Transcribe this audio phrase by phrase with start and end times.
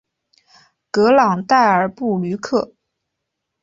[0.89, 2.73] 格朗代尔布吕克。